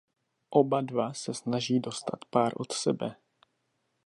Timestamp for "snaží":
1.33-1.79